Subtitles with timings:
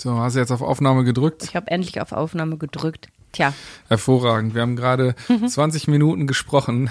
[0.00, 1.42] So, hast du jetzt auf Aufnahme gedrückt?
[1.42, 3.08] Ich habe endlich auf Aufnahme gedrückt.
[3.32, 3.52] Tja.
[3.88, 4.54] Hervorragend.
[4.54, 6.88] Wir haben gerade 20 Minuten gesprochen.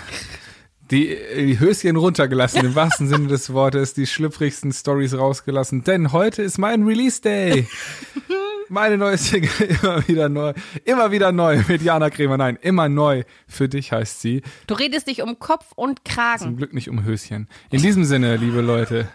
[0.91, 5.85] Die, die Höschen runtergelassen, im wahrsten Sinne des Wortes, die schlüpfrigsten Stories rausgelassen.
[5.85, 7.67] Denn heute ist mein Release Day.
[8.70, 9.50] Meine neue Single
[9.82, 10.54] immer wieder neu.
[10.84, 12.36] Immer wieder neu mit Jana Kremer.
[12.36, 13.24] Nein, immer neu.
[13.48, 14.42] Für dich heißt sie.
[14.68, 16.39] Du redest dich um Kopf und Kragen.
[16.39, 17.48] Zum Glück nicht um Höschen.
[17.70, 19.08] In diesem Sinne, liebe Leute,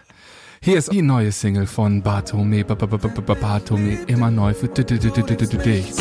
[0.63, 2.63] hier ist die neue Single von Bartome.
[2.63, 5.91] Bartome, immer neu für dich, dich, dich.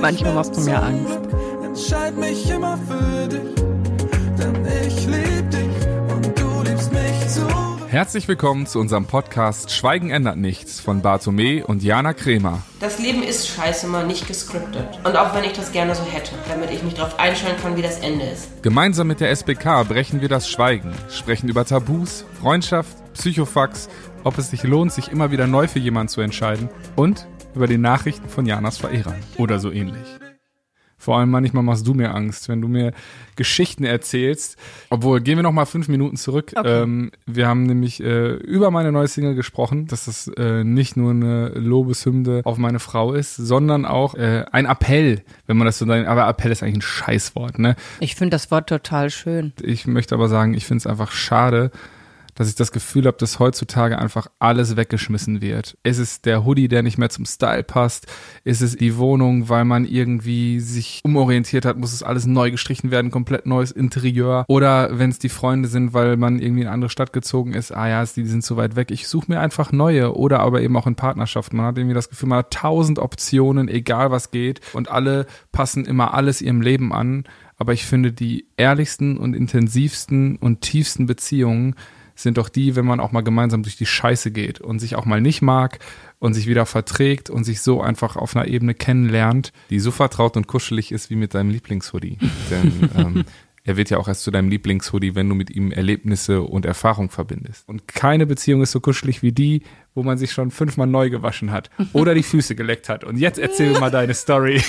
[0.00, 1.18] Manchmal machst du mir Angst.
[1.64, 3.63] Entscheid mich immer für dich,
[7.94, 12.60] Herzlich willkommen zu unserem Podcast Schweigen ändert nichts von Bartome und Jana Kremer.
[12.80, 14.98] Das Leben ist scheiße mal nicht gescriptet.
[15.04, 17.82] Und auch wenn ich das gerne so hätte, damit ich mich darauf einstellen kann, wie
[17.82, 18.48] das Ende ist.
[18.64, 23.88] Gemeinsam mit der SBK brechen wir das Schweigen, sprechen über Tabus, Freundschaft, Psychofax,
[24.24, 27.78] ob es sich lohnt, sich immer wieder neu für jemanden zu entscheiden und über die
[27.78, 30.18] Nachrichten von Janas Verehrern oder so ähnlich.
[31.04, 32.94] Vor allem manchmal machst du mir Angst, wenn du mir
[33.36, 34.56] Geschichten erzählst.
[34.88, 36.52] Obwohl, gehen wir noch mal fünf Minuten zurück.
[36.56, 36.82] Okay.
[36.82, 41.10] Ähm, wir haben nämlich äh, über meine neue Single gesprochen, dass das äh, nicht nur
[41.10, 45.84] eine Lobeshymne auf meine Frau ist, sondern auch äh, ein Appell, wenn man das so
[45.84, 46.08] nennt.
[46.08, 47.76] Aber Appell ist eigentlich ein Scheißwort, ne?
[48.00, 49.52] Ich finde das Wort total schön.
[49.60, 51.70] Ich möchte aber sagen, ich finde es einfach schade,
[52.34, 55.76] dass ich das Gefühl habe, dass heutzutage einfach alles weggeschmissen wird.
[55.82, 58.06] Ist es der Hoodie, der nicht mehr zum Style passt?
[58.44, 62.90] Ist es die Wohnung, weil man irgendwie sich umorientiert hat, muss es alles neu gestrichen
[62.90, 64.44] werden, komplett neues Interieur?
[64.48, 67.72] Oder wenn es die Freunde sind, weil man irgendwie in eine andere Stadt gezogen ist,
[67.72, 68.90] ah ja, die sind zu weit weg.
[68.90, 71.56] Ich suche mir einfach neue oder aber eben auch in Partnerschaften.
[71.56, 75.84] Man hat irgendwie das Gefühl, man hat tausend Optionen, egal was geht und alle passen
[75.84, 77.24] immer alles ihrem Leben an.
[77.56, 81.76] Aber ich finde, die ehrlichsten und intensivsten und tiefsten Beziehungen
[82.14, 85.04] sind doch die, wenn man auch mal gemeinsam durch die Scheiße geht und sich auch
[85.04, 85.78] mal nicht mag
[86.18, 90.36] und sich wieder verträgt und sich so einfach auf einer Ebene kennenlernt, die so vertraut
[90.36, 92.18] und kuschelig ist wie mit deinem Lieblingshoodie.
[92.50, 93.24] Denn ähm,
[93.64, 97.10] er wird ja auch erst zu deinem Lieblingshoodie, wenn du mit ihm Erlebnisse und Erfahrung
[97.10, 97.66] verbindest.
[97.68, 99.62] Und keine Beziehung ist so kuschelig wie die,
[99.94, 103.04] wo man sich schon fünfmal neu gewaschen hat oder die Füße geleckt hat.
[103.04, 104.62] Und jetzt erzähl mal deine Story.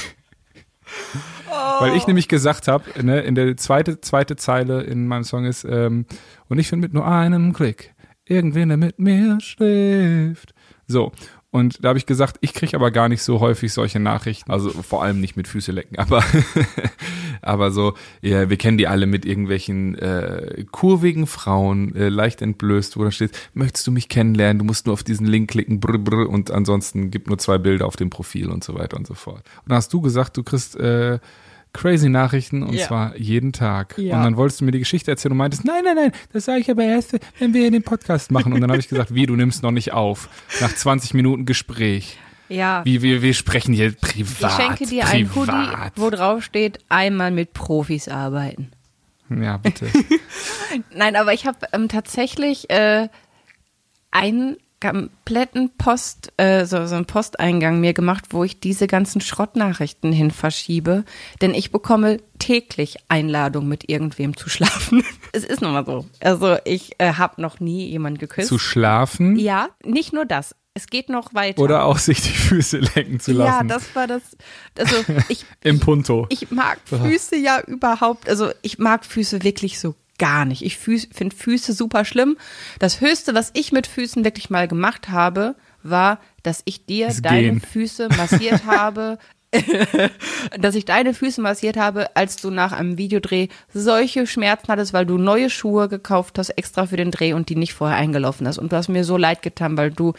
[1.79, 5.65] Weil ich nämlich gesagt habe, ne, in der zweite, zweite Zeile in meinem Song ist,
[5.65, 6.05] ähm,
[6.47, 7.93] und ich finde mit nur einem Klick
[8.25, 10.53] irgendwen, der mit mir schläft.
[10.87, 11.11] So.
[11.51, 14.51] Und da habe ich gesagt, ich kriege aber gar nicht so häufig solche Nachrichten.
[14.51, 16.21] Also vor allem nicht mit Füße lecken, aber,
[17.41, 22.97] aber so, ja, wir kennen die alle mit irgendwelchen äh, kurvigen Frauen, äh, leicht entblößt,
[22.97, 24.59] wo da steht, möchtest du mich kennenlernen?
[24.59, 27.85] Du musst nur auf diesen Link klicken, brr, brr, und ansonsten gibt nur zwei Bilder
[27.85, 29.45] auf dem Profil und so weiter und so fort.
[29.63, 31.19] Und da hast du gesagt, du kriegst äh,
[31.75, 32.87] crazy Nachrichten und Ja.
[32.87, 33.97] zwar jeden Tag.
[33.97, 34.17] Ja.
[34.17, 36.61] Und dann wolltest du mir die Geschichte erzählen und meintest, nein, nein, nein, das sage
[36.61, 38.53] ich aber erst, wenn wir den Podcast machen.
[38.53, 40.29] Und dann habe ich gesagt, wie, du nimmst noch nicht auf.
[40.61, 42.17] Nach 20 Minuten Gespräch.
[42.47, 42.83] Ja.
[42.85, 44.51] Wie, wir, wir sprechen hier privat.
[44.59, 48.71] ich schenke dir ein Hoodie, wo drauf steht, einmal mit Profis arbeiten.
[49.29, 49.87] Ja, bitte.
[50.95, 53.09] Nein, aber ich habe ähm, tatsächlich äh,
[54.11, 60.11] einen kompletten Post, äh, so, so einen Posteingang mir gemacht, wo ich diese ganzen Schrottnachrichten
[60.11, 61.05] hin verschiebe.
[61.41, 65.03] Denn ich bekomme täglich Einladungen, mit irgendwem zu schlafen.
[65.31, 66.05] es ist nun mal so.
[66.19, 68.49] Also ich äh, habe noch nie jemanden geküsst.
[68.49, 70.55] Zu schlafen ja, nicht nur das.
[70.73, 71.61] Es geht noch weiter.
[71.61, 73.69] oder auch sich die Füße lecken zu ja, lassen.
[73.69, 74.21] das war das.
[74.77, 74.95] Also
[75.29, 76.25] ich, Im Punto.
[76.29, 80.63] ich mag Füße ja überhaupt, also ich mag Füße wirklich so gar nicht.
[80.63, 82.37] Ich finde Füße super schlimm.
[82.79, 87.25] Das Höchste, was ich mit Füßen wirklich mal gemacht habe, war, dass ich dir Ist
[87.25, 87.61] deine gehen.
[87.61, 89.17] Füße massiert habe.
[90.59, 95.05] dass ich deine Füße massiert habe, als du nach einem Videodreh solche Schmerzen hattest, weil
[95.05, 98.57] du neue Schuhe gekauft hast, extra für den Dreh und die nicht vorher eingelaufen hast.
[98.57, 100.13] Und du hast mir so leid getan, weil du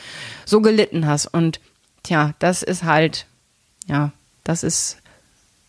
[0.46, 1.26] so gelitten hast.
[1.26, 1.60] Und
[2.02, 3.26] tja, das ist halt,
[3.86, 4.12] ja,
[4.44, 4.98] das ist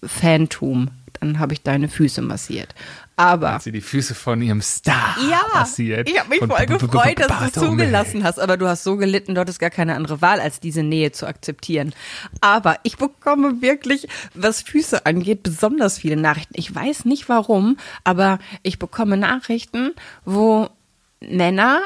[0.04, 0.90] Fantum.
[1.20, 2.74] Dann habe ich deine Füße massiert.
[3.20, 6.08] Aber Hat sie die Füße von ihrem Star ja, massiert.
[6.08, 8.40] ich habe mich voll gefreut, dass du es zugelassen hast.
[8.40, 11.26] Aber du hast so gelitten, dort ist gar keine andere Wahl, als diese Nähe zu
[11.26, 11.96] akzeptieren.
[12.42, 16.54] Aber ich bekomme wirklich, was Füße angeht, besonders viele Nachrichten.
[16.58, 19.94] Ich weiß nicht warum, aber ich bekomme Nachrichten,
[20.24, 20.70] wo
[21.20, 21.82] Männer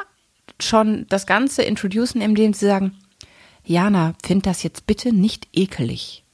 [0.59, 2.97] schon das Ganze introducen, indem sie sagen,
[3.63, 6.25] Jana, find das jetzt bitte nicht ekelig.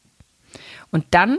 [0.89, 1.37] Und dann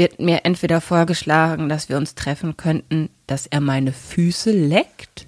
[0.00, 5.26] wird mir entweder vorgeschlagen, dass wir uns treffen könnten, dass er meine Füße leckt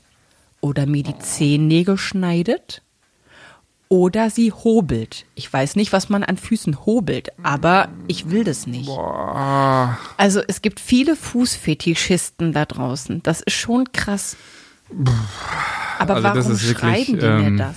[0.63, 2.81] oder mir die Zehennägel schneidet
[3.91, 5.27] oder sie hobelt.
[5.35, 8.89] Ich weiß nicht, was man an Füßen hobelt, aber ich will das nicht.
[10.17, 13.23] Also es gibt viele Fußfetischisten da draußen.
[13.23, 14.37] Das ist schon krass.
[15.99, 17.77] Aber Also warum wirklich, schreiben die ähm, mir das?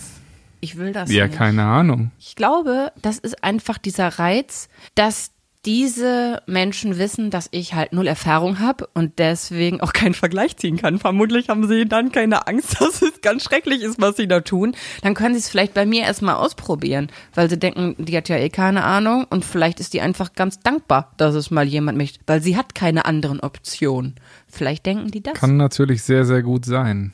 [0.62, 1.38] Ich will das Ja, nicht.
[1.38, 2.12] keine Ahnung.
[2.18, 5.32] Ich glaube, das ist einfach dieser Reiz, dass
[5.66, 10.78] diese Menschen wissen, dass ich halt null Erfahrung habe und deswegen auch keinen Vergleich ziehen
[10.78, 11.00] kann.
[11.00, 14.76] Vermutlich haben sie dann keine Angst, dass es ganz schrecklich ist, was sie da tun.
[15.02, 18.38] Dann können sie es vielleicht bei mir erstmal ausprobieren, weil sie denken, die hat ja
[18.38, 22.20] eh keine Ahnung und vielleicht ist die einfach ganz dankbar, dass es mal jemand möchte,
[22.28, 24.16] weil sie hat keine anderen Optionen.
[24.48, 25.34] Vielleicht denken die das.
[25.34, 27.12] Kann natürlich sehr, sehr gut sein.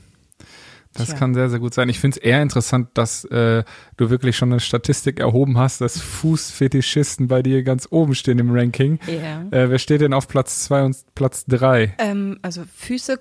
[0.94, 1.18] Das Tja.
[1.18, 1.88] kann sehr, sehr gut sein.
[1.88, 3.64] Ich finde es eher interessant, dass äh,
[3.96, 8.52] du wirklich schon eine Statistik erhoben hast, dass Fußfetischisten bei dir ganz oben stehen im
[8.52, 9.00] Ranking.
[9.08, 9.44] Ja.
[9.58, 11.94] Äh, wer steht denn auf Platz zwei und Platz drei?
[11.98, 13.20] Ähm, also Füße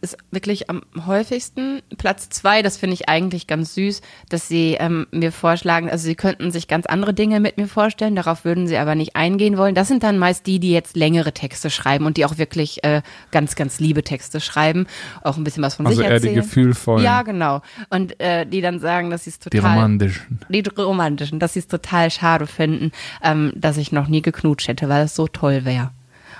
[0.00, 1.82] ist wirklich am häufigsten.
[1.96, 6.14] Platz zwei, das finde ich eigentlich ganz süß, dass sie ähm, mir vorschlagen, also sie
[6.14, 9.74] könnten sich ganz andere Dinge mit mir vorstellen, darauf würden sie aber nicht eingehen wollen.
[9.74, 13.02] Das sind dann meist die, die jetzt längere Texte schreiben und die auch wirklich äh,
[13.32, 14.86] ganz, ganz liebe Texte schreiben,
[15.24, 16.42] auch ein bisschen was von Also sich eher die erzählen.
[16.44, 17.62] gefühlvollen, Ja, genau.
[17.90, 20.40] Und äh, die dann sagen, dass sie es die total romantischen.
[20.48, 24.88] die romantischen, dass sie es total schade finden, ähm, dass ich noch nie geknutscht hätte,
[24.88, 25.90] weil es so toll wäre.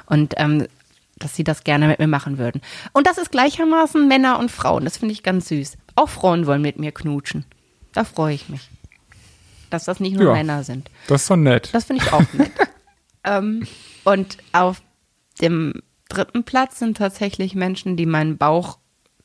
[0.07, 0.67] Und ähm,
[1.19, 2.61] dass sie das gerne mit mir machen würden.
[2.93, 4.85] Und das ist gleichermaßen Männer und Frauen.
[4.85, 5.77] Das finde ich ganz süß.
[5.97, 7.45] Auch Frauen wollen mit mir knutschen.
[7.93, 8.71] Da freue ich mich.
[9.71, 10.33] Dass das nicht nur Ja.
[10.33, 10.91] Männer sind.
[11.09, 11.71] Das ist doch nett.
[11.73, 12.53] Das finde ich auch nett.
[13.25, 13.67] ähm,
[14.05, 14.81] und auf
[15.41, 15.75] dem
[16.09, 18.79] dritten Platz sind tatsächlich Menschen, die meinen Bauch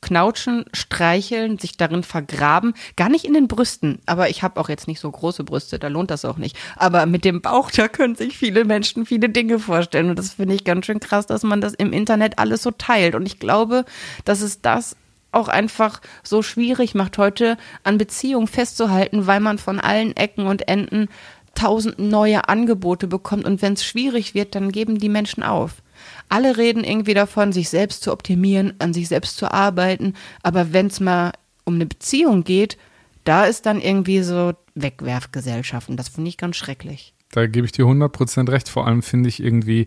[0.04, 2.74] knautschen, streicheln, sich darin vergraben.
[2.96, 5.88] Gar nicht in den Brüsten, aber ich habe auch jetzt nicht so große Brüste, da
[5.88, 6.56] lohnt das auch nicht.
[6.76, 10.10] Aber mit dem Bauch, da können sich viele Menschen viele Dinge vorstellen.
[10.10, 13.14] Und das finde ich ganz schön krass, dass man das im Internet alles so teilt.
[13.14, 13.84] Und ich glaube,
[14.24, 14.96] dass es das
[15.32, 20.68] auch einfach so schwierig macht, heute an Beziehungen festzuhalten, weil man von allen Ecken und
[20.68, 21.08] Enden
[21.54, 23.44] tausend neue Angebote bekommt.
[23.44, 25.82] Und wenn es schwierig wird, dann geben die Menschen auf.
[26.28, 30.14] Alle reden irgendwie davon, sich selbst zu optimieren, an sich selbst zu arbeiten.
[30.42, 31.32] Aber wenn es mal
[31.64, 32.76] um eine Beziehung geht,
[33.24, 35.88] da ist dann irgendwie so Wegwerfgesellschaft.
[35.88, 37.14] Und das finde ich ganz schrecklich.
[37.30, 38.68] Da gebe ich dir 100% recht.
[38.68, 39.86] Vor allem finde ich irgendwie,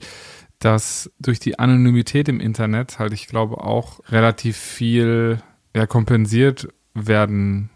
[0.60, 5.42] dass durch die Anonymität im Internet halt, ich glaube, auch relativ viel
[5.76, 7.70] ja, kompensiert werden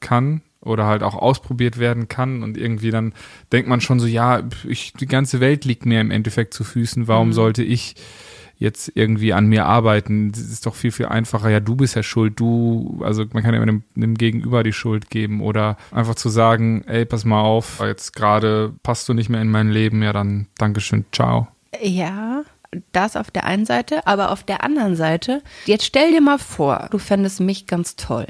[0.00, 3.12] kann oder halt auch ausprobiert werden kann und irgendwie dann
[3.52, 7.08] denkt man schon so, ja, ich, die ganze Welt liegt mir im Endeffekt zu Füßen,
[7.08, 7.94] warum sollte ich
[8.58, 10.32] jetzt irgendwie an mir arbeiten?
[10.32, 11.50] Das ist doch viel, viel einfacher.
[11.50, 14.72] Ja, du bist ja schuld, du, also man kann ja immer dem, dem Gegenüber die
[14.72, 19.28] Schuld geben oder einfach zu sagen, ey, pass mal auf, jetzt gerade passt du nicht
[19.28, 21.48] mehr in mein Leben, ja dann Dankeschön, ciao.
[21.82, 22.42] Ja,
[22.92, 26.88] das auf der einen Seite, aber auf der anderen Seite, jetzt stell dir mal vor,
[26.90, 28.26] du fändest mich ganz toll.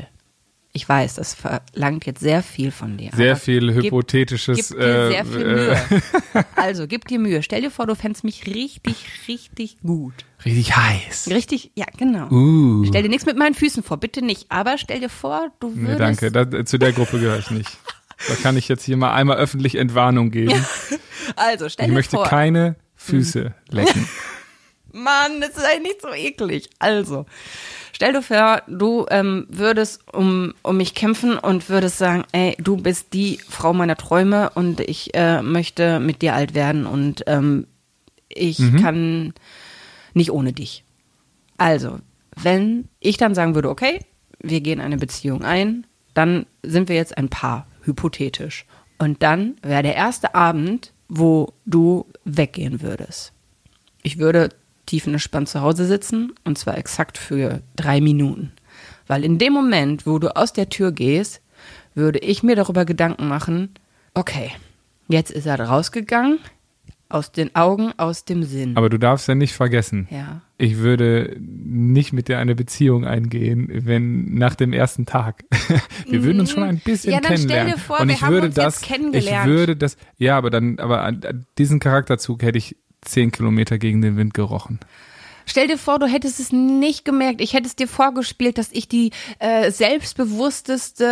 [0.76, 3.10] Ich weiß, das verlangt jetzt sehr viel von dir.
[3.16, 4.68] Sehr viel gib- hypothetisches.
[4.68, 6.02] Gib dir äh, sehr viel äh, Mühe.
[6.54, 7.42] Also, gib dir Mühe.
[7.42, 8.96] Stell dir vor, du fändest mich richtig,
[9.26, 10.12] richtig gut.
[10.44, 11.30] Richtig heiß.
[11.30, 12.28] Richtig, ja, genau.
[12.30, 12.84] Uh.
[12.84, 14.44] Stell dir nichts mit meinen Füßen vor, bitte nicht.
[14.50, 16.22] Aber stell dir vor, du würdest.
[16.22, 16.30] Nee, danke.
[16.30, 17.70] Da, zu der Gruppe gehöre ich nicht.
[18.28, 20.62] Da kann ich jetzt hier mal einmal öffentlich Entwarnung geben.
[21.36, 22.26] Also, stell Ich dir möchte vor.
[22.26, 24.06] keine Füße lecken.
[24.92, 26.68] Mann, das ist eigentlich nicht so eklig.
[26.78, 27.24] Also,
[27.96, 32.76] stell dir vor, du ähm, würdest um, um mich kämpfen und würdest sagen, ey, du
[32.76, 37.66] bist die Frau meiner Träume und ich äh, möchte mit dir alt werden und ähm,
[38.28, 39.32] ich kann
[40.12, 40.84] nicht ohne dich.
[41.56, 42.00] Also,
[42.42, 44.00] wenn ich dann sagen würde, okay,
[44.42, 48.66] wir gehen eine Beziehung ein, dann sind wir jetzt ein Paar, hypothetisch.
[48.98, 53.32] Und dann wäre der erste Abend, wo du weggehen würdest.
[54.02, 54.50] Ich würde
[54.86, 58.52] tiefenentspannt zu Hause sitzen und zwar exakt für drei Minuten.
[59.06, 61.40] Weil in dem Moment, wo du aus der Tür gehst,
[61.94, 63.70] würde ich mir darüber Gedanken machen,
[64.14, 64.50] okay,
[65.08, 66.38] jetzt ist er rausgegangen,
[67.08, 68.76] aus den Augen, aus dem Sinn.
[68.76, 70.40] Aber du darfst ja nicht vergessen, ja.
[70.58, 75.44] ich würde nicht mit dir eine Beziehung eingehen, wenn nach dem ersten Tag.
[76.08, 77.78] Wir würden uns schon ein bisschen Ja, dann stell dir kennenlernen.
[77.78, 79.46] vor, Und wir ich haben würde uns jetzt das, kennengelernt.
[79.48, 84.02] ich würde das, ja, aber dann, aber an diesen Charakterzug hätte ich zehn Kilometer gegen
[84.02, 84.80] den Wind gerochen.
[85.48, 87.40] Stell dir vor, du hättest es nicht gemerkt.
[87.40, 91.04] Ich hätte es dir vorgespielt, dass ich die äh, selbstbewussteste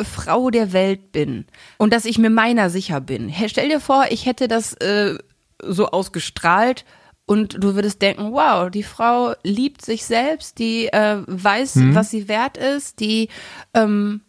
[0.00, 1.46] äh, Frau der Welt bin
[1.78, 3.32] und dass ich mir meiner sicher bin.
[3.48, 5.16] Stell dir vor, ich hätte das äh,
[5.62, 6.84] so ausgestrahlt
[7.24, 12.28] und du würdest denken, wow, die Frau liebt sich selbst, die äh, weiß, was sie
[12.28, 13.30] wert ist, die
[13.72, 14.20] ähm,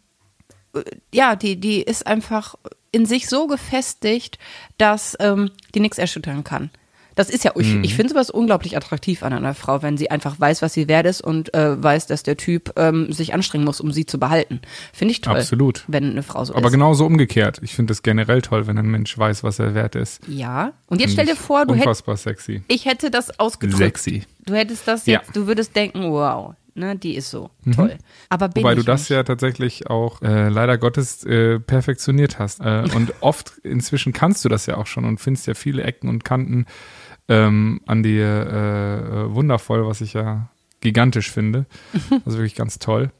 [1.12, 2.54] ja, die, die ist einfach
[2.96, 4.38] in sich so gefestigt,
[4.78, 6.70] dass ähm, die nichts erschüttern kann.
[7.14, 7.82] Das ist ja, ich, Mhm.
[7.84, 11.06] ich finde sowas unglaublich attraktiv an einer Frau, wenn sie einfach weiß, was sie wert
[11.06, 14.60] ist und äh, weiß, dass der Typ ähm, sich anstrengen muss, um sie zu behalten.
[14.92, 15.36] Finde ich toll.
[15.38, 15.84] Absolut.
[15.88, 16.72] Wenn eine Frau so Aber ist.
[16.72, 17.60] genauso umgekehrt.
[17.62, 20.20] Ich finde es generell toll, wenn ein Mensch weiß, was er wert ist.
[20.28, 20.72] Ja.
[20.88, 22.62] Und jetzt stell dir vor, du hättest, Unfassbar sexy.
[22.68, 23.78] ich hätte das ausgedrückt.
[23.78, 24.22] Sexy.
[24.44, 25.20] Du hättest das Ja.
[25.20, 27.96] jetzt, du würdest denken, wow, ne, die ist so toll.
[28.28, 28.64] Aber bin Mhm.
[28.66, 29.10] Wobei du das nicht.
[29.10, 32.60] ja tatsächlich auch äh, leider Gottes äh, perfektioniert hast.
[32.60, 36.08] Äh, und oft inzwischen kannst du das ja auch schon und findest ja viele Ecken
[36.08, 36.66] und Kanten
[37.28, 40.48] ähm, an dir äh, äh, wundervoll, was ich ja
[40.80, 41.66] gigantisch finde.
[42.24, 43.10] Also wirklich ganz toll.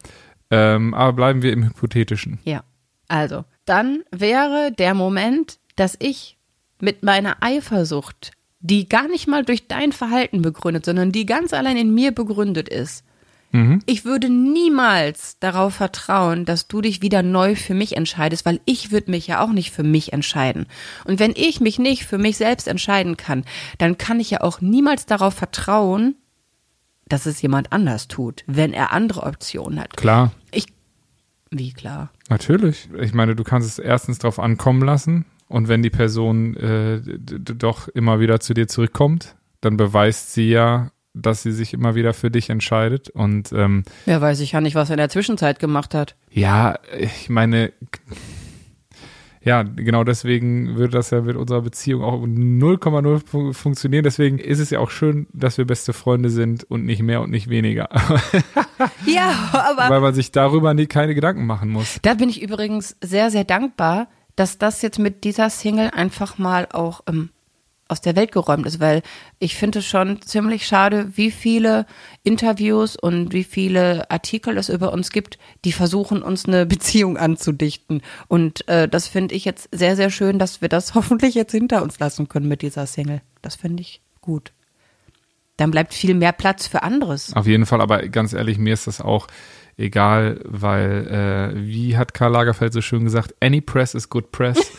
[0.51, 2.39] Ähm, aber bleiben wir im Hypothetischen.
[2.45, 2.63] Ja.
[3.09, 6.39] Also, dann wäre der Moment, dass ich
[6.81, 11.77] mit meiner Eifersucht, die gar nicht mal durch dein Verhalten begründet, sondern die ganz allein
[11.77, 13.05] in mir begründet ist,
[13.57, 13.83] Mhm.
[13.87, 18.91] ich würde niemals darauf vertrauen, dass du dich wieder neu für mich entscheidest, weil ich
[18.93, 20.67] würde mich ja auch nicht für mich entscheiden.
[21.05, 23.45] Und wenn ich mich nicht für mich selbst entscheiden kann,
[23.79, 26.17] dann kann ich ja auch niemals darauf vertrauen,
[27.09, 29.97] dass es jemand anders tut, wenn er andere Optionen hat.
[29.97, 30.67] Klar, Ich,
[31.51, 32.11] wie klar.
[32.29, 32.89] natürlich.
[33.01, 37.89] Ich meine, du kannst es erstens drauf ankommen lassen und wenn die Person äh, doch
[37.89, 42.31] immer wieder zu dir zurückkommt, dann beweist sie ja, dass sie sich immer wieder für
[42.31, 45.95] dich entscheidet und ähm, Ja, weiß ich ja nicht, was er in der Zwischenzeit gemacht
[45.95, 46.15] hat.
[46.31, 47.73] Ja, ich meine,
[49.47, 54.03] ja, genau deswegen würde das ja mit unserer Beziehung auch 0,0 fun funktionieren.
[54.03, 57.31] Deswegen ist es ja auch schön, dass wir beste Freunde sind und nicht mehr und
[57.31, 57.89] nicht weniger.
[59.07, 61.99] Ja, aber Weil man sich darüber nie keine Gedanken machen muss.
[62.03, 66.69] da bin ich übrigens sehr, sehr dankbar, dass das jetzt mit dieser Single einfach mal
[66.71, 67.31] auch ähm,
[67.89, 69.03] aus der Welt geräumt ist, weil
[69.39, 71.87] ich finde es schon ziemlich schade, wie viele
[72.25, 78.03] Interviews und wie viele Artikel es über uns gibt, die versuchen, uns eine Beziehung anzudichten.
[78.29, 81.83] Und äh, das finde ich jetzt sehr, sehr schön, dass wir das hoffentlich jetzt hinter
[81.83, 83.23] uns lassen können mit dieser Single.
[83.43, 84.53] Das finde ich gut.
[85.57, 87.33] Dann bleibt viel mehr Platz für anderes.
[87.35, 89.27] Auf jeden Fall, aber ganz ehrlich, mir ist das auch
[89.79, 94.59] egal, weil, äh, wie hat Karl Lagerfeld so schön gesagt, any press is good press.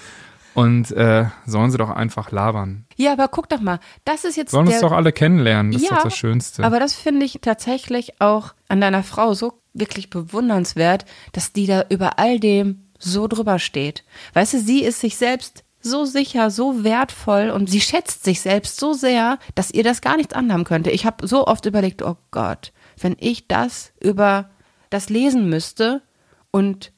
[0.58, 2.88] Und äh, sollen sie doch einfach labern.
[2.96, 5.84] Ja, aber guck doch mal, das ist jetzt Sollen der, uns doch alle kennenlernen, das
[5.84, 6.64] ist doch das Schönste.
[6.64, 11.86] Aber das finde ich tatsächlich auch an deiner Frau so wirklich bewundernswert, dass die da
[11.90, 14.04] über all dem so drüber steht.
[14.34, 18.80] Weißt du, sie ist sich selbst so sicher, so wertvoll und sie schätzt sich selbst
[18.80, 20.90] so sehr, dass ihr das gar nichts anhaben könnte.
[20.90, 24.50] Ich habe so oft überlegt, oh Gott, wenn ich das über
[24.90, 26.02] das lesen müsste
[26.50, 26.94] und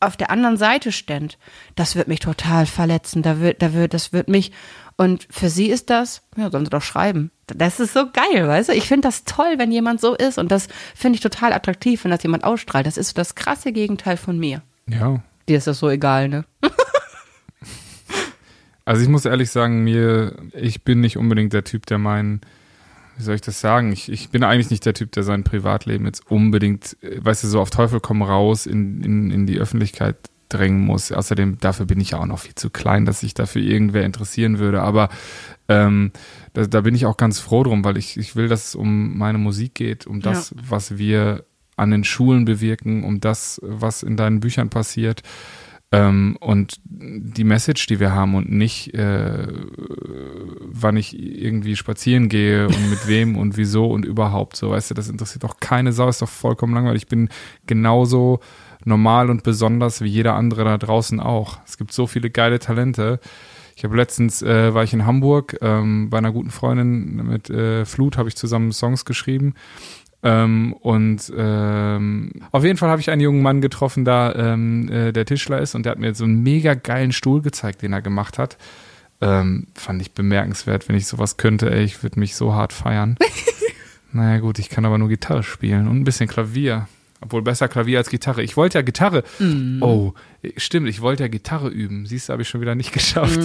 [0.00, 1.38] auf der anderen Seite ständ,
[1.76, 3.22] das wird mich total verletzen.
[3.22, 4.52] Da wird, da wird, das wird mich.
[4.96, 7.30] Und für sie ist das, ja, sollen sie doch schreiben.
[7.46, 8.72] Das ist so geil, weißt du?
[8.74, 10.38] Ich finde das toll, wenn jemand so ist.
[10.38, 12.86] Und das finde ich total attraktiv, wenn das jemand ausstrahlt.
[12.86, 14.62] Das ist so das krasse Gegenteil von mir.
[14.86, 15.22] ja.
[15.48, 16.44] Dir ist das so egal, ne?
[18.84, 22.40] Also ich muss ehrlich sagen, mir, ich bin nicht unbedingt der Typ, der meinen,
[23.16, 23.92] wie soll ich das sagen?
[23.92, 27.48] Ich, ich bin eigentlich nicht der Typ, der sein Privatleben jetzt unbedingt, äh, weißt du,
[27.48, 30.16] so auf Teufel komm raus in, in, in die Öffentlichkeit
[30.48, 31.12] drängen muss.
[31.12, 34.58] Außerdem, dafür bin ich ja auch noch viel zu klein, dass sich dafür irgendwer interessieren
[34.58, 34.82] würde.
[34.82, 35.08] Aber
[35.68, 36.12] ähm,
[36.52, 39.16] da, da bin ich auch ganz froh drum, weil ich, ich will, dass es um
[39.16, 41.44] meine Musik geht, um das, was wir
[41.76, 45.22] an den Schulen bewirken, um das, was in deinen Büchern passiert.
[45.92, 49.48] Ähm, und die Message, die wir haben und nicht, äh,
[50.66, 54.94] wann ich irgendwie spazieren gehe und mit wem und wieso und überhaupt so, weißt du,
[54.94, 57.02] das interessiert doch keine Sau, ist doch vollkommen langweilig.
[57.02, 57.28] Ich bin
[57.66, 58.38] genauso
[58.84, 61.58] normal und besonders wie jeder andere da draußen auch.
[61.66, 63.18] Es gibt so viele geile Talente.
[63.74, 67.84] Ich habe letztens, äh, war ich in Hamburg ähm, bei einer guten Freundin mit äh,
[67.84, 69.54] Flut, habe ich zusammen Songs geschrieben.
[70.22, 75.12] Ähm, und ähm, auf jeden Fall habe ich einen jungen Mann getroffen, da ähm, äh,
[75.12, 78.02] der Tischler ist und der hat mir so einen mega geilen Stuhl gezeigt, den er
[78.02, 78.58] gemacht hat.
[79.22, 83.16] Ähm, fand ich bemerkenswert, wenn ich sowas könnte, ey, ich würde mich so hart feiern.
[84.12, 86.86] naja gut, ich kann aber nur Gitarre spielen und ein bisschen Klavier.
[87.22, 88.42] Obwohl besser Klavier als Gitarre.
[88.42, 89.24] Ich wollte ja Gitarre.
[89.80, 90.14] Oh,
[90.56, 92.06] stimmt, ich wollte ja Gitarre üben.
[92.06, 93.38] Siehst du, habe ich schon wieder nicht geschafft.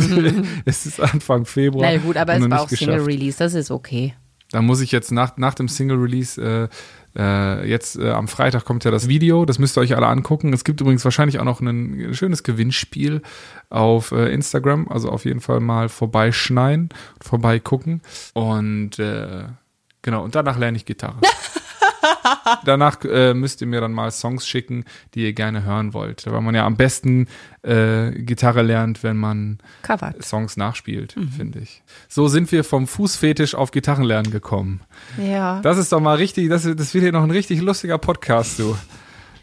[0.64, 1.92] es ist Anfang Februar.
[1.92, 2.70] Na gut, aber es war auch.
[2.70, 4.14] Single-Release, das ist okay.
[4.52, 6.70] Da muss ich jetzt nach, nach dem Single-Release,
[7.16, 10.08] äh, äh, jetzt äh, am Freitag kommt ja das Video, das müsst ihr euch alle
[10.08, 10.54] angucken.
[10.54, 13.22] Es gibt übrigens wahrscheinlich auch noch ein schönes Gewinnspiel
[13.70, 16.90] auf äh, Instagram, also auf jeden Fall mal vorbeischneien,
[17.22, 18.02] vorbeigucken
[18.34, 19.46] und äh,
[20.02, 21.18] genau, und danach lerne ich Gitarre.
[22.66, 26.26] Danach äh, müsst ihr mir dann mal Songs schicken, die ihr gerne hören wollt.
[26.26, 27.28] Weil man ja am besten
[27.64, 30.24] äh, Gitarre lernt, wenn man Covered.
[30.24, 31.84] Songs nachspielt, finde ich.
[32.08, 34.82] So sind wir vom Fußfetisch auf Gitarrenlernen gekommen.
[35.18, 35.62] Ja.
[35.62, 38.78] Das ist doch mal richtig, das, das wird hier noch ein richtig lustiger Podcast, du.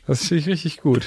[0.06, 1.06] Das finde ich richtig gut.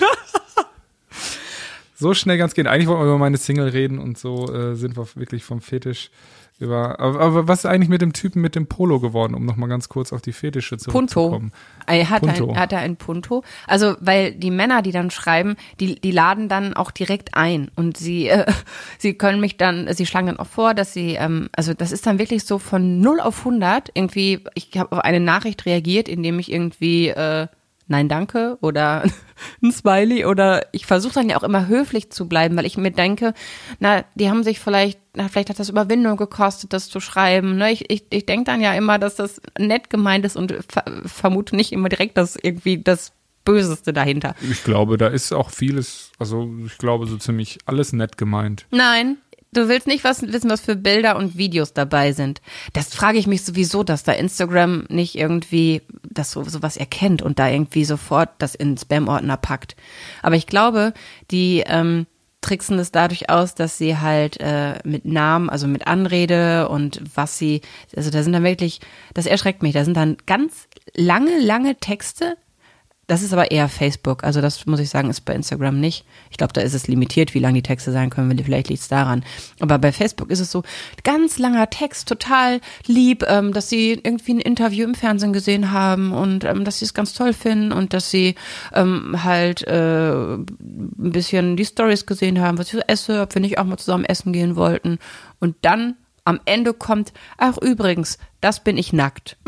[1.96, 2.68] so schnell ganz gehen.
[2.68, 6.12] Eigentlich wollten wir über meine Single reden und so äh, sind wir wirklich vom Fetisch
[6.58, 9.68] Über, aber, aber was ist eigentlich mit dem Typen mit dem Polo geworden, um nochmal
[9.68, 10.92] ganz kurz auf die Fetische Punto.
[10.92, 11.52] zurückzukommen?
[11.86, 12.52] Er hat, Punto.
[12.52, 13.44] Ein, hat er ein Punto.
[13.68, 17.98] Also, weil die Männer, die dann schreiben, die, die laden dann auch direkt ein und
[17.98, 18.50] sie, äh,
[18.98, 22.08] sie können mich dann, sie schlagen dann auch vor, dass sie, ähm, also das ist
[22.08, 26.40] dann wirklich so von 0 auf 100 irgendwie, ich habe auf eine Nachricht reagiert, indem
[26.40, 27.48] ich irgendwie, äh,
[27.88, 29.04] Nein, danke oder
[29.64, 32.92] ein Smiley oder ich versuche dann ja auch immer höflich zu bleiben, weil ich mir
[32.92, 33.34] denke,
[33.80, 37.58] na, die haben sich vielleicht, na, vielleicht hat das Überwindung gekostet, das zu schreiben.
[37.58, 37.72] Ne?
[37.72, 41.56] Ich, ich, ich denke dann ja immer, dass das nett gemeint ist und ver vermute
[41.56, 43.14] nicht immer direkt das irgendwie das
[43.46, 44.36] Böseste dahinter.
[44.50, 48.66] Ich glaube, da ist auch vieles, also ich glaube, so ziemlich alles nett gemeint.
[48.72, 49.18] Nein,
[49.56, 52.42] du willst nicht was, wissen, was für Bilder und Videos dabei sind.
[52.74, 57.40] Das frage ich mich sowieso, dass da Instagram nicht irgendwie das so sowas erkennt und
[57.40, 59.76] da irgendwie sofort das in Spam-Ordner packt.
[60.22, 60.94] Aber ich glaube,
[61.32, 62.06] die ähm,
[62.42, 67.38] tricksen es dadurch aus, dass sie halt äh, mit Namen, also mit Anrede und was
[67.38, 67.62] sie,
[67.96, 68.82] also da sind dann wirklich,
[69.14, 72.38] das erschreckt mich, da sind dann ganz lange, lange Texte,
[73.08, 74.24] das ist aber eher Facebook.
[74.24, 76.06] Also das muss ich sagen, ist bei Instagram nicht.
[76.32, 78.38] Ich glaube, da ist es limitiert, wie lang die Texte sein können.
[78.44, 79.24] Vielleicht liegt es daran.
[79.60, 80.64] Aber bei Facebook ist es so
[81.04, 86.14] ganz langer Text, total lieb, ähm, dass sie irgendwie ein Interview im Fernsehen gesehen haben
[86.14, 88.36] und ähm, dass sie es ganz toll finden und dass sie
[88.74, 90.46] ähm, halt äh, ein
[90.96, 94.06] bisschen die Stories gesehen haben, was ich so esse, ob wir nicht auch mal zusammen
[94.06, 94.98] essen gehen wollten.
[95.40, 99.38] Und dann am Ende kommt, ach übrigens, das bin ich nackt.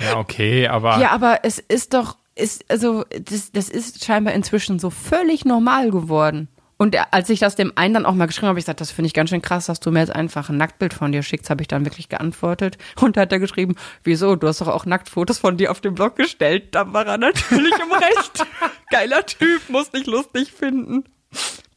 [0.00, 4.78] Ja, okay, aber Ja, aber es ist doch, ist, also, das, das ist scheinbar inzwischen
[4.78, 6.48] so völlig normal geworden.
[6.80, 8.92] Und als ich das dem einen dann auch mal geschrieben habe, habe ich gesagt, das
[8.92, 11.50] finde ich ganz schön krass, dass du mir jetzt einfach ein Nacktbild von dir schickst,
[11.50, 12.78] habe ich dann wirklich geantwortet.
[13.00, 13.74] Und da hat er geschrieben,
[14.04, 16.76] wieso, du hast doch auch Nacktfotos von dir auf den Blog gestellt.
[16.76, 18.46] Da war er natürlich im Recht.
[18.90, 21.02] Geiler Typ, muss dich lustig finden.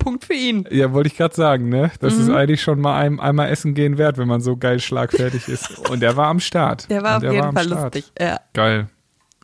[0.04, 0.66] Punkt für ihn.
[0.72, 1.92] Ja, wollte ich gerade sagen, ne?
[2.00, 2.22] Das Mhm.
[2.22, 5.90] ist eigentlich schon mal ein, einmal Essen gehen wert, wenn man so geil schlagfertig ist.
[5.90, 6.90] Und der war am Start.
[6.90, 7.96] Der war Und auf jeden am Fall Start.
[7.96, 8.12] lustig.
[8.20, 8.40] Ja.
[8.54, 8.88] Geil.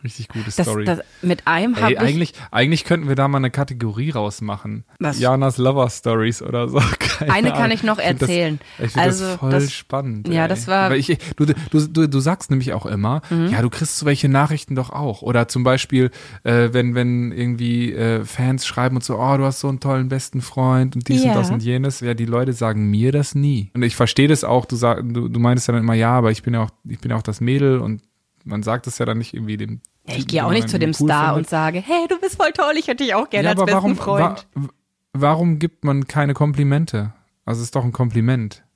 [0.04, 0.86] Richtig gute Das, Story.
[0.86, 2.00] das, mit einem habe ich.
[2.00, 4.86] eigentlich, eigentlich könnten wir da mal eine Kategorie rausmachen.
[5.00, 5.20] Was?
[5.20, 6.80] Janas Lover Stories oder so.
[7.28, 8.60] Eine kann ich noch das- erzählen.
[8.80, 10.28] ich finde Also, das voll das- spannend.
[10.28, 10.48] ja, ey.
[10.50, 10.94] das war- Mhm.
[10.94, 11.54] Weil ich, du, du,
[11.88, 15.22] du, du sagst nämlich auch immer, ja, du kriegst solche Nachrichten doch auch.
[15.22, 16.12] Oder zum Beispiel,
[16.44, 20.10] äh, wenn, wenn irgendwie äh, Fans schreiben und so, oh, du hast so einen tollen
[20.10, 21.32] besten Freund und dies Ja.
[21.32, 22.00] und das und jenes.
[22.00, 23.72] Ja, die Leute sagen mir das nie.
[23.74, 26.32] Und ich verstehe das auch, du, sag, du, du meinst ja dann immer, ja, aber
[26.32, 28.02] ich bin ja auch, ich bin ja auch das Mädel und
[28.46, 30.92] man sagt es ja dann nicht irgendwie dem Ja, ich gehe auch nicht zu dem
[30.92, 31.38] cool Star findet.
[31.38, 33.96] und sage, hey, du bist voll toll, ich hätte dich auch gerne als besten warum,
[33.98, 34.48] Freund.
[34.54, 34.70] wa-
[35.14, 37.14] warum gibt man keine Komplimente?
[37.48, 38.67] Also ist doch ein Kompliment.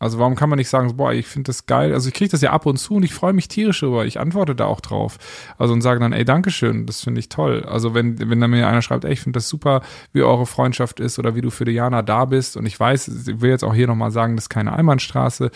[0.00, 1.92] Also warum kann man nicht sagen, boah, ich finde das geil.
[1.92, 4.06] Also ich kriege das ja ab und zu und ich freue mich tierisch drüber.
[4.06, 5.18] Ich antworte da auch drauf.
[5.58, 7.64] Also und sage dann, ey, Dankeschön, das finde ich toll.
[7.68, 9.82] Also wenn, wenn dann mir einer schreibt, ey, ich finde das super,
[10.12, 12.56] wie eure Freundschaft ist oder wie du für Diana da bist.
[12.56, 15.50] Und ich weiß, ich will jetzt auch hier nochmal sagen, das ist keine Einbahnstraße,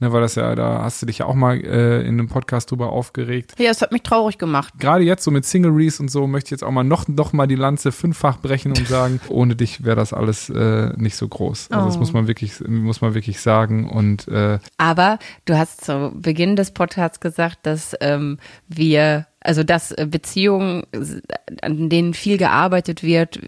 [0.00, 2.70] ne, weil das ja, da hast du dich ja auch mal äh, in einem Podcast
[2.70, 4.74] drüber aufgeregt Ja, es hat mich traurig gemacht.
[4.78, 7.32] gerade jetzt so mit Single Reese und so möchte ich jetzt auch mal noch, noch
[7.32, 11.26] mal die Lanze fünffach brechen und sagen, ohne dich wäre das alles äh, nicht so
[11.26, 11.70] groß.
[11.72, 11.98] Also das Oh.
[12.00, 13.87] muss man wirklich, muss man wirklich sagen.
[13.88, 19.94] Und äh, Aber du hast zu Beginn des Podcasts gesagt, dass ähm, wir, also dass
[20.06, 20.84] Beziehungen,
[21.62, 23.40] an denen viel gearbeitet wird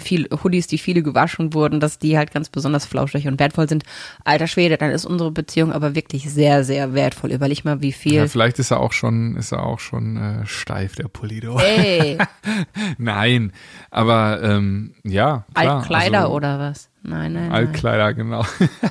[0.00, 3.84] viel Hoodies, die viele gewaschen wurden, dass die halt ganz besonders flauschig und wertvoll sind.
[4.24, 7.32] Alter Schwede, dann ist unsere Beziehung aber wirklich sehr, sehr wertvoll.
[7.32, 8.14] Überleg mal, wie viel.
[8.14, 11.58] ja, vielleicht ist er auch schon, ist er auch schon äh, steif, der Polido.
[11.58, 12.18] Ey,
[12.98, 13.52] Nein,
[13.90, 15.78] aber ähm, ja, klar.
[15.78, 16.88] Altkleider also, oder was?
[17.06, 17.52] Nein, nein, nein.
[17.52, 18.44] Altkleider, genau.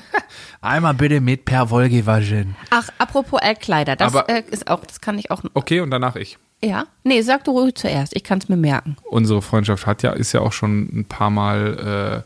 [0.62, 2.56] Einmal bitte mit per Wolge waschen.
[2.70, 5.42] Ach, apropos Altkleider, das Aber- äh, ist auch, das kann ich auch.
[5.54, 6.38] Okay, und danach ich.
[6.64, 6.86] Ja?
[7.04, 8.96] Nee, sag du ruhig zuerst, ich kann es mir merken.
[9.10, 12.24] unsere Freundschaft hat ja, ist ja auch schon ein paar Mal,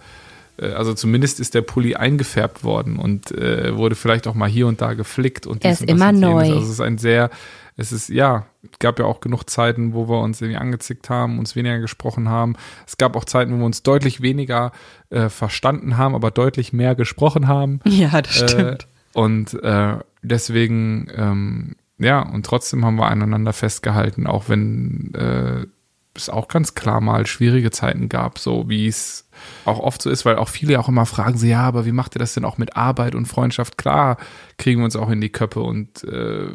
[0.59, 4.49] äh, äh, also zumindest ist der Pulli eingefärbt worden und äh, wurde vielleicht auch mal
[4.49, 6.41] hier und da geflickt und Er ist und immer neu.
[6.41, 7.31] Also es ist ein sehr,
[7.77, 8.45] es ist, ja,
[8.79, 12.55] gab ja auch genug Zeiten, wo wir uns irgendwie angezickt haben, uns weniger gesprochen haben.
[12.85, 14.71] Es gab auch Zeiten, wo wir uns deutlich weniger
[15.09, 17.79] äh, verstanden haben, aber deutlich mehr gesprochen haben.
[17.97, 18.77] Ja, das Äh,
[19.13, 25.65] und äh, deswegen, ähm, ja, und trotzdem haben wir aneinander festgehalten, auch wenn äh,
[26.13, 29.26] es auch ganz klar mal schwierige Zeiten gab, so wie es
[29.65, 32.15] auch oft so ist, weil auch viele auch immer fragen, so, ja, aber wie macht
[32.15, 33.77] ihr das denn auch mit Arbeit und Freundschaft?
[33.77, 34.17] Klar,
[34.57, 36.49] kriegen wir uns auch in die Köppe und äh,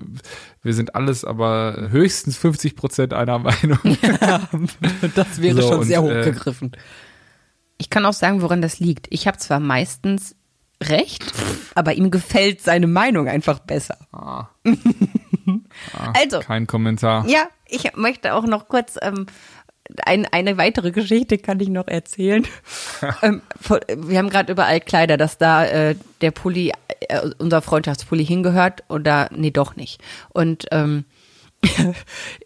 [0.63, 3.79] wir sind alles aber höchstens 50 Prozent einer Meinung.
[5.15, 6.73] Das wäre So, schon und, sehr äh, hochgegriffen.
[7.79, 9.07] ich kann auch sagen, woran das liegt.
[9.11, 10.37] Ich habe zwar meistens
[10.83, 11.33] recht,
[11.75, 13.97] aber ihm gefällt seine Meinung einfach besser.
[16.15, 17.27] also, Kein Kommentar.
[17.29, 19.27] ja, ich möchte auch noch kurz ähm,
[20.05, 22.47] ein, eine weitere Geschichte kann ich noch erzählen.
[23.23, 23.43] ähm,
[23.97, 26.73] wir haben gerade über Altkleider, dass da äh, der Pulli,
[27.09, 30.03] äh, unser Freundschaftspulli hingehört oder nee, doch nicht.
[30.31, 31.05] Und ähm,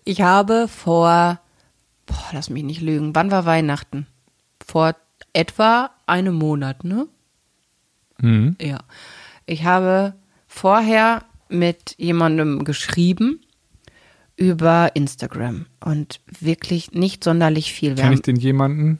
[0.04, 1.40] ich habe vor,
[2.06, 4.06] boah, lass mich nicht lügen, wann war Weihnachten?
[4.64, 4.94] Vor
[5.32, 7.06] etwa einem Monat, ne?
[8.18, 8.56] Mhm.
[8.60, 8.78] Ja.
[9.44, 10.14] Ich habe
[10.46, 13.45] vorher mit jemandem geschrieben
[14.36, 17.94] über Instagram und wirklich nicht sonderlich viel.
[17.94, 18.98] Kenn ich den jemanden?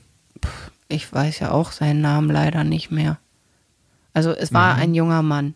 [0.88, 3.18] ich weiß ja auch seinen Namen leider nicht mehr.
[4.12, 5.54] Also es war ein junger Mann.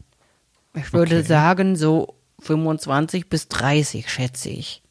[0.75, 1.27] Ich würde Okay.
[1.27, 4.83] sagen so 25 bis 30, schätze ich.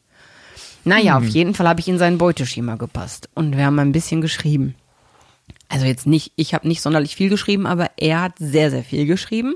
[0.84, 4.20] Naja, auf jeden Fall habe ich in sein Beuteschema gepasst und wir haben ein bisschen
[4.22, 4.74] geschrieben.
[5.68, 9.06] Also jetzt nicht, ich habe nicht sonderlich viel geschrieben, aber er hat sehr, sehr viel
[9.06, 9.54] geschrieben.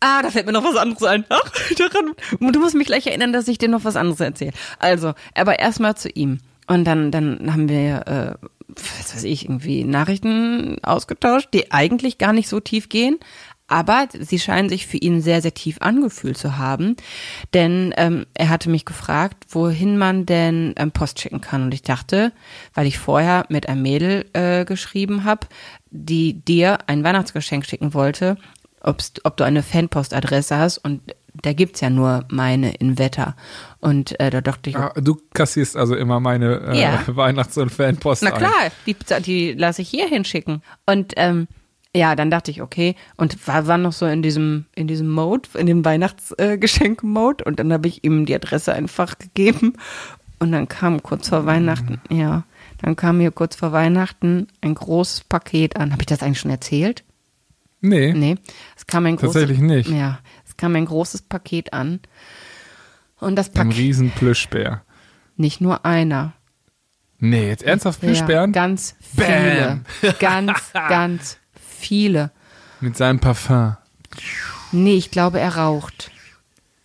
[0.00, 1.24] Ah, da fällt mir noch was anderes ein.
[1.28, 4.52] Ach, daran, du musst mich gleich erinnern, dass ich dir noch was anderes erzähle.
[4.78, 6.40] Also, aber erstmal zu ihm.
[6.66, 12.32] Und dann, dann haben wir, äh, was weiß ich, irgendwie Nachrichten ausgetauscht, die eigentlich gar
[12.32, 13.18] nicht so tief gehen.
[13.66, 16.96] Aber sie scheinen sich für ihn sehr, sehr tief angefühlt zu haben.
[17.54, 21.62] Denn ähm, er hatte mich gefragt, wohin man denn ähm, Post schicken kann.
[21.62, 22.32] Und ich dachte,
[22.74, 25.46] weil ich vorher mit einem Mädel äh, geschrieben habe,
[25.90, 28.38] die dir ein Weihnachtsgeschenk schicken wollte,
[28.82, 30.78] ob du eine Fanpostadresse hast.
[30.78, 31.00] Und
[31.42, 33.36] da gibt's ja nur meine in Wetter.
[33.80, 37.02] Und äh, da dachte ich, Ah, du kassierst also immer meine äh, Ja.
[37.06, 38.38] Weihnachts- und Fanpost na ein.
[38.38, 40.62] klar, die, die lasse ich hier hinschicken.
[40.86, 41.46] Und ähm,
[41.94, 45.48] ja, dann dachte ich, okay, und war, war noch so in diesem, in diesem Mode,
[45.54, 47.44] in dem Weihnachtsgeschenk-Mode.
[47.44, 49.74] Und dann habe ich ihm die Adresse einfach gegeben.
[50.38, 52.44] Und dann kam kurz vor Weihnachten, ja,
[52.80, 55.92] dann kam mir kurz vor Weihnachten ein großes Paket an.
[55.92, 57.04] Habe ich das eigentlich schon erzählt?
[57.80, 58.12] Nee.
[58.12, 58.36] Nee,
[58.76, 59.88] es kam ein großes, Tatsächlich nicht.
[59.90, 62.00] Ja, es kam ein großes Paket an.
[63.18, 64.82] Und das Ein Paket, riesen Plüschbär.
[65.36, 66.32] nicht nur einer.
[67.18, 68.52] Nee, jetzt ernsthaft Plüschbären?
[68.54, 69.82] Ja, ganz viele.
[70.00, 70.14] Bam.
[70.18, 72.30] Ganz, ganz viele.
[72.80, 73.76] Mit seinem Parfum.
[74.72, 76.10] Nee, ich glaube, er raucht.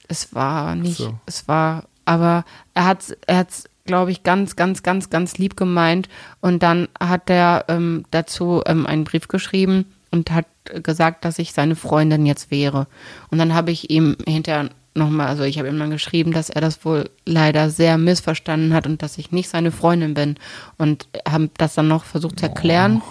[0.07, 1.17] Es war nicht, So.
[1.25, 6.09] es war, aber er hat, er hat's, glaube ich, ganz, ganz, ganz, ganz lieb gemeint.
[6.41, 10.47] Und dann hat er ähm, dazu ähm, einen Brief geschrieben und hat
[10.83, 12.87] gesagt, dass ich seine Freundin jetzt wäre.
[13.29, 16.61] Und dann habe ich ihm hinterher nochmal, also ich habe ihm dann geschrieben, dass er
[16.61, 20.37] das wohl leider sehr missverstanden hat und dass ich nicht seine Freundin bin.
[20.77, 23.01] Und haben das dann noch versucht zu erklären.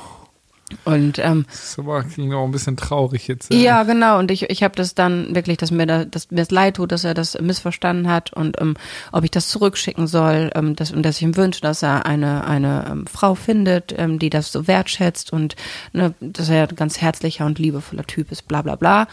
[0.85, 3.53] Und ähm, Das aber klingt auch ein bisschen traurig jetzt.
[3.53, 4.19] ja, genau.
[4.19, 6.93] Und ich, ich habe das dann wirklich, dass mir da, dass mir es leid tut,
[6.93, 8.77] dass er das missverstanden hat und ähm,
[9.13, 12.45] ob ich das zurückschicken soll, ähm, dass, und dass ich ihm wünsche, dass er eine
[12.45, 15.57] eine ähm, Frau findet, ähm, die das so wertschätzt und
[15.93, 19.07] ne, dass er ein ganz herzlicher und liebevoller Typ ist, bla bla bla.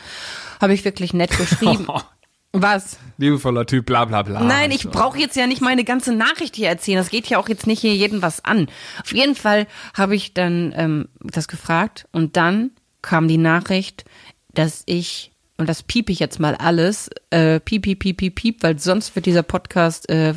[0.60, 1.88] Habe ich wirklich nett geschrieben.
[2.54, 2.98] Was?
[3.18, 4.42] Liebevoller Typ, bla bla bla.
[4.42, 6.98] Nein, ich brauche jetzt ja nicht meine ganze Nachricht hier erzählen.
[6.98, 8.68] Das geht ja auch jetzt nicht hier jeden was an.
[9.02, 14.04] Auf jeden Fall habe ich dann ähm, das gefragt und dann kam die Nachricht,
[14.54, 18.64] dass ich und das piep ich jetzt mal alles, äh, piep, piep, piep, piep, piep,
[18.64, 20.34] weil sonst wird dieser Podcast äh,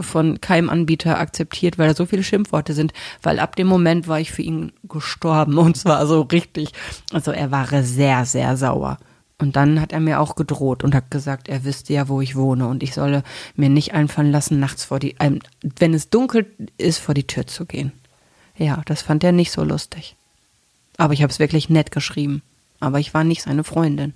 [0.00, 4.18] von keinem Anbieter akzeptiert, weil da so viele Schimpfworte sind, weil ab dem Moment war
[4.18, 6.70] ich für ihn gestorben und zwar so richtig.
[7.12, 8.98] Also er war sehr, sehr sauer.
[9.42, 12.36] Und dann hat er mir auch gedroht und hat gesagt, er wüsste ja, wo ich
[12.36, 13.24] wohne und ich solle
[13.56, 15.40] mir nicht einfallen lassen, nachts vor die, ähm,
[15.80, 16.46] wenn es dunkel
[16.78, 17.90] ist, vor die Tür zu gehen.
[18.56, 20.14] Ja, das fand er nicht so lustig.
[20.96, 22.40] Aber ich habe es wirklich nett geschrieben.
[22.78, 24.14] Aber ich war nicht seine Freundin.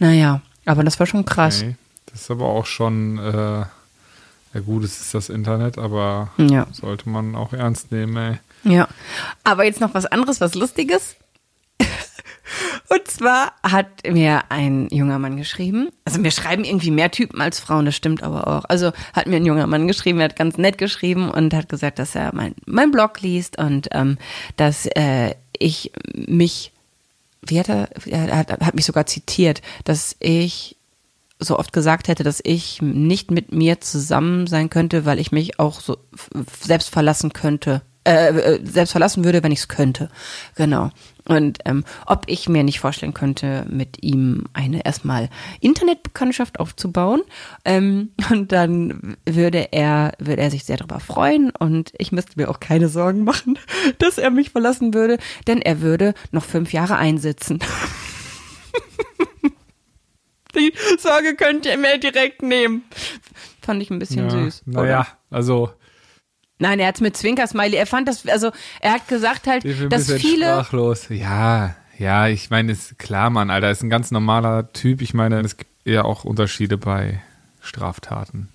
[0.00, 1.62] Naja, aber das war schon krass.
[1.62, 1.76] Okay.
[2.06, 3.32] Das ist aber auch schon, äh,
[4.54, 6.66] ja gut, es ist das Internet, aber Ja.
[6.72, 8.38] sollte man auch ernst nehmen, ey.
[8.74, 8.88] Ja.
[9.44, 11.14] Aber jetzt noch was anderes, was Lustiges.
[12.88, 17.58] Und zwar hat mir ein junger Mann geschrieben, also wir schreiben irgendwie mehr Typen als
[17.58, 18.64] Frauen, das stimmt aber auch.
[18.64, 21.98] Also hat mir ein junger Mann geschrieben, er hat ganz nett geschrieben und hat gesagt,
[21.98, 24.18] dass er mein, mein Blog liest und ähm,
[24.56, 26.72] dass äh, ich mich,
[27.42, 30.76] wie hat er, er hat, hat mich sogar zitiert, dass ich
[31.38, 35.58] so oft gesagt hätte, dass ich nicht mit mir zusammen sein könnte, weil ich mich
[35.58, 35.98] auch so
[36.62, 40.08] selbst verlassen könnte, äh, äh, selbst verlassen würde, wenn ich es könnte.
[40.54, 40.92] Genau.
[41.24, 45.28] Und ähm, ob ich mir nicht vorstellen könnte, mit ihm eine erstmal
[45.60, 47.22] Internetbekanntschaft aufzubauen.
[47.64, 52.48] Ähm, und dann würde er, würde er sich sehr darüber freuen und ich müsste mir
[52.48, 53.58] auch keine Sorgen machen,
[53.98, 57.58] dass er mich verlassen würde, denn er würde noch fünf Jahre einsitzen.
[60.54, 62.84] Die Sorge könnt ihr mir direkt nehmen.
[63.60, 64.62] Fand ich ein bisschen Ja, süß.
[64.66, 65.72] Naja, also
[66.58, 67.76] Nein, er hat's mit Zwinkersmiley.
[67.76, 70.46] Er fand das, also er hat gesagt halt, ich bin ein dass bisschen viele.
[70.46, 71.08] sprachlos.
[71.10, 75.02] Ja, ja, ich meine, ist klar, Mann, Alter, ist ein ganz normaler Typ.
[75.02, 77.20] Ich meine, es gibt ja auch Unterschiede bei
[77.60, 78.48] Straftaten.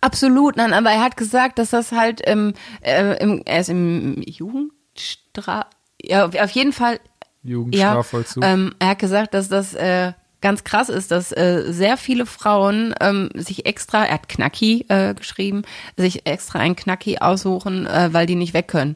[0.00, 4.22] Absolut, nein, aber er hat gesagt, dass das halt im, äh, im er ist im
[4.22, 5.66] Jugendstra
[6.02, 7.00] ja, auf jeden Fall
[7.42, 8.42] Jugendstrafvollzug.
[8.42, 10.12] Ja, ähm, er hat gesagt, dass das äh,
[10.46, 15.12] ganz krass ist, dass äh, sehr viele Frauen ähm, sich extra, er hat Knacki äh,
[15.12, 15.62] geschrieben,
[15.96, 18.94] sich extra ein Knacki aussuchen, äh, weil die nicht weg können.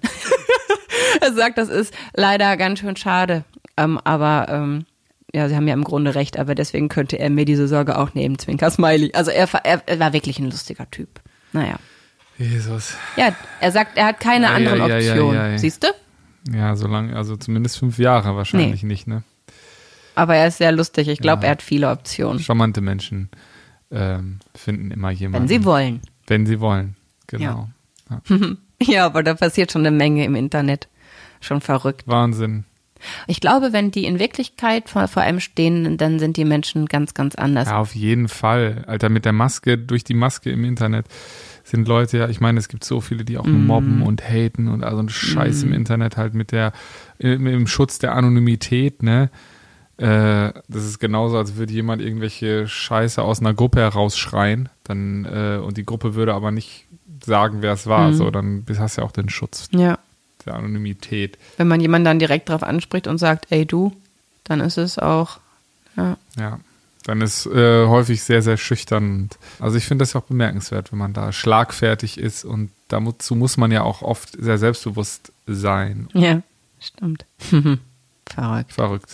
[1.20, 3.42] er sagt, das ist leider ganz schön schade.
[3.76, 4.86] Ähm, aber ähm,
[5.34, 8.14] ja, sie haben ja im Grunde recht, aber deswegen könnte er mir diese Sorge auch
[8.14, 9.10] nehmen, Zwinker Smiley.
[9.14, 11.20] Also er, er, er war wirklich ein lustiger Typ.
[11.52, 11.74] Naja.
[12.38, 12.94] Jesus.
[13.16, 15.58] Ja, er sagt, er hat keine Ja, anderen ja, ja, Optionen.
[15.58, 15.88] Siehst du?
[16.56, 19.24] Ja, so lange, also zumindest fünf Jahre wahrscheinlich nicht, ne?
[20.20, 21.08] Aber er ist sehr lustig.
[21.08, 21.48] Ich glaube, Ja.
[21.48, 22.40] er hat viele Optionen.
[22.40, 23.30] Charmante Menschen
[23.90, 25.48] ähm, finden immer jemanden.
[25.48, 26.00] Wenn sie wollen.
[26.26, 26.94] Wenn sie wollen,
[27.26, 27.68] genau.
[28.82, 30.88] Ja, aber da passiert schon eine Menge im Internet.
[31.40, 32.02] Schon verrückt.
[32.06, 32.64] Wahnsinn.
[33.26, 37.14] Ich glaube, wenn die in Wirklichkeit vor, vor einem stehen, dann sind die Menschen ganz,
[37.14, 37.68] ganz anders.
[37.68, 38.84] Ja, auf jeden Fall.
[38.86, 41.06] Alter, mit der Maske, durch die Maske im Internet
[41.64, 43.66] sind Leute ja, ich meine, es gibt so viele, die auch Mm.
[43.66, 46.72] mobben und haten und also ein Scheiß im Internet halt mit der,
[47.18, 49.30] im, im Schutz der Anonymität, ne?
[50.00, 55.58] Äh, das ist genauso, als würde jemand irgendwelche Scheiße aus einer Gruppe herausschreien, dann, äh,
[55.62, 56.86] und die Gruppe würde aber nicht
[57.24, 58.14] sagen, wer es war, Mhm.
[58.14, 59.98] so, dann hast du ja auch den Schutz Ja.
[60.46, 61.36] der Anonymität.
[61.58, 63.94] Wenn man jemanden dann direkt drauf anspricht und sagt, ey du,
[64.44, 65.38] dann ist es auch,
[65.96, 66.16] ja.
[66.38, 66.60] Ja,
[67.04, 69.28] dann ist äh, häufig sehr, sehr schüchtern.
[69.58, 73.56] Also ich finde das ja auch bemerkenswert, wenn man da schlagfertig ist und dazu muss
[73.58, 76.08] man ja auch oft sehr selbstbewusst sein.
[76.14, 76.40] Ja,
[76.80, 77.26] stimmt.
[78.26, 78.72] Verrückt.
[78.72, 79.10] Verrückt.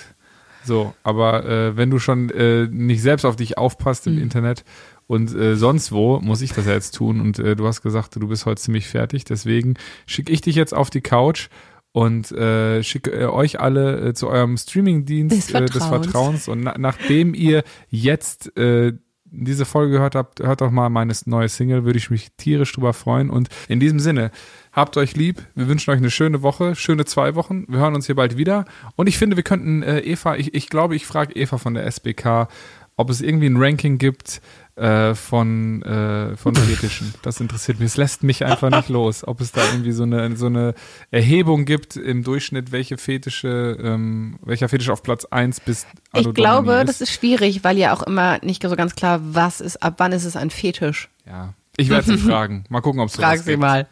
[0.66, 4.64] So, aber äh, wenn du schon äh, nicht selbst auf dich aufpasst im Internet
[5.06, 7.20] und äh, sonst wo, muss ich das ja jetzt tun.
[7.20, 9.24] Und äh, du hast gesagt, du bist heute ziemlich fertig.
[9.24, 9.74] Deswegen
[10.06, 11.48] schicke ich dich jetzt auf die Couch
[11.92, 16.04] und äh, schicke äh, euch alle äh, zu eurem Streamingdienst Des äh, des Vertrauens.
[16.04, 16.48] Vertrauens.
[16.48, 18.92] Und na nachdem ihr jetzt äh,
[19.30, 22.92] diese Folge gehört habt, hört doch mal meine neue Single, würde ich mich tierisch drüber
[22.92, 23.30] freuen.
[23.30, 24.30] Und in diesem Sinne,
[24.72, 25.42] habt euch lieb.
[25.54, 27.64] Wir wünschen euch eine schöne Woche, schöne zwei Wochen.
[27.68, 28.64] Wir hören uns hier bald wieder.
[28.94, 31.86] Und ich finde, wir könnten äh, Eva, ich, ich glaube, ich frage Eva von der
[31.86, 32.48] SBK,
[32.96, 34.40] ob es irgendwie ein Ranking gibt
[34.76, 37.14] äh, von, äh, von Fetischen.
[37.22, 37.86] Das interessiert mich.
[37.86, 39.26] Es lässt mich einfach nicht los.
[39.26, 40.74] Ob es da irgendwie so eine, so eine
[41.10, 46.66] Erhebung gibt im Durchschnitt, welche Fetische, ähm, welcher Fetisch auf Platz 1 bis Ich glaube,
[46.66, 49.94] Domini das ist schwierig, weil ja auch immer nicht so ganz klar, was ist, ab
[49.98, 51.08] wann ist es ein Fetisch?
[51.26, 51.54] Ja.
[51.76, 52.64] Ich werde sie fragen.
[52.68, 53.88] Mal gucken, ob es Frag sie mal.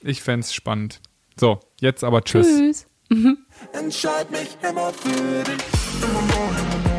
[0.00, 1.00] Ich fänd's spannend.
[1.38, 2.46] So, jetzt aber tschüss.
[2.46, 2.86] Tschüss.
[3.72, 6.91] Entscheid mich immer für dich.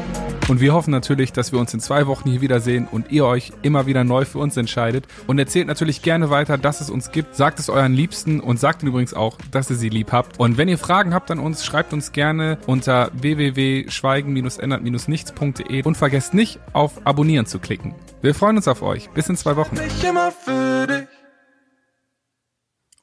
[0.49, 3.53] Und wir hoffen natürlich, dass wir uns in zwei Wochen hier wiedersehen und ihr euch
[3.61, 5.07] immer wieder neu für uns entscheidet.
[5.25, 7.35] Und erzählt natürlich gerne weiter, dass es uns gibt.
[7.35, 10.37] Sagt es euren Liebsten und sagt ihnen übrigens auch, dass ihr sie lieb habt.
[10.39, 16.59] Und wenn ihr Fragen habt an uns, schreibt uns gerne unter www.schweigen-ändert-nichts.de und vergesst nicht,
[16.73, 17.95] auf Abonnieren zu klicken.
[18.21, 19.09] Wir freuen uns auf euch.
[19.11, 19.77] Bis in zwei Wochen.
[19.77, 21.07] Mich immer für dich.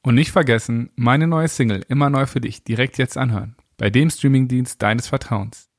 [0.03, 3.57] Und nicht vergessen, meine neue Single immer neu für dich direkt jetzt anhören.
[3.79, 5.70] Bei dem Streamingdienst deines Vertrauens.